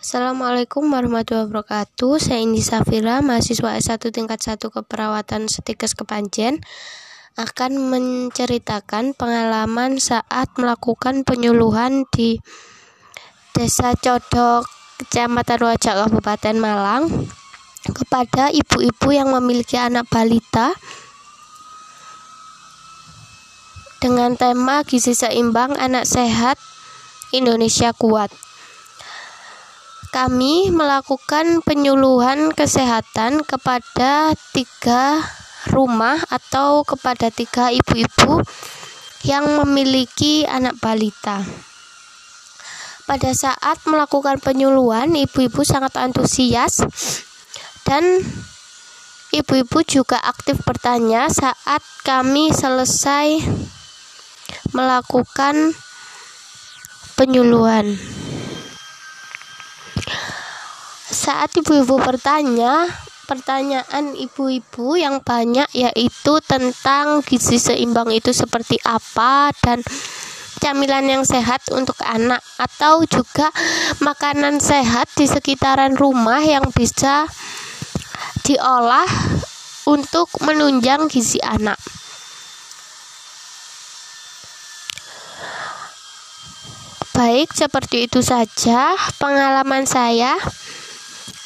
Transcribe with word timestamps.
Assalamualaikum 0.00 0.88
warahmatullahi 0.88 1.52
wabarakatuh. 1.52 2.16
Saya 2.16 2.40
Indi 2.40 2.64
Safira, 2.64 3.20
mahasiswa 3.20 3.76
S1 3.76 4.08
tingkat 4.08 4.40
1 4.40 4.56
keperawatan 4.56 5.44
Setikes 5.44 5.92
Kepanjen 5.92 6.64
akan 7.36 7.76
menceritakan 7.92 9.12
pengalaman 9.12 10.00
saat 10.00 10.48
melakukan 10.56 11.20
penyuluhan 11.28 12.08
di 12.08 12.40
Desa 13.52 13.92
Codok, 13.92 14.64
Kecamatan 15.04 15.68
Wajak, 15.68 16.08
Kabupaten 16.08 16.56
Malang 16.56 17.28
kepada 17.84 18.48
ibu-ibu 18.56 19.08
yang 19.12 19.36
memiliki 19.36 19.76
anak 19.76 20.08
balita 20.08 20.72
dengan 24.00 24.32
tema 24.32 24.80
gizi 24.80 25.12
seimbang 25.12 25.76
anak 25.76 26.08
sehat 26.08 26.56
Indonesia 27.36 27.92
kuat 27.92 28.32
kami 30.10 30.74
melakukan 30.74 31.62
penyuluhan 31.62 32.50
kesehatan 32.50 33.46
kepada 33.46 34.34
tiga 34.50 35.22
rumah 35.70 36.18
atau 36.26 36.82
kepada 36.82 37.30
tiga 37.30 37.70
ibu-ibu 37.70 38.42
yang 39.22 39.46
memiliki 39.62 40.42
anak 40.50 40.74
balita. 40.82 41.46
Pada 43.06 43.30
saat 43.34 43.78
melakukan 43.86 44.38
penyuluhan, 44.42 45.14
ibu-ibu 45.14 45.62
sangat 45.62 45.94
antusias 45.98 46.82
dan 47.86 48.02
ibu-ibu 49.30 49.82
juga 49.86 50.18
aktif 50.18 50.62
bertanya 50.66 51.30
saat 51.30 51.82
kami 52.02 52.50
selesai 52.50 53.42
melakukan 54.74 55.74
penyuluhan. 57.18 58.19
Saat 61.30 61.54
ibu-ibu 61.62 61.94
bertanya, 62.02 62.90
pertanyaan 63.30 64.18
ibu-ibu 64.18 64.98
yang 64.98 65.22
banyak 65.22 65.70
yaitu 65.70 66.42
tentang 66.42 67.22
gizi 67.22 67.54
seimbang 67.54 68.10
itu 68.10 68.34
seperti 68.34 68.82
apa 68.82 69.54
dan 69.62 69.78
camilan 70.58 71.06
yang 71.06 71.22
sehat 71.22 71.62
untuk 71.70 71.94
anak 72.02 72.42
atau 72.58 73.06
juga 73.06 73.46
makanan 74.02 74.58
sehat 74.58 75.06
di 75.14 75.30
sekitaran 75.30 75.94
rumah 75.94 76.42
yang 76.42 76.66
bisa 76.74 77.30
diolah 78.42 79.06
untuk 79.86 80.34
menunjang 80.42 81.06
gizi 81.06 81.38
anak. 81.46 81.78
Baik, 87.14 87.54
seperti 87.54 88.10
itu 88.10 88.18
saja 88.18 88.98
pengalaman 89.22 89.86
saya. 89.86 90.34